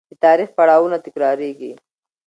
[0.09, 1.73] د تاریخ پړاوونه تکرارېږي.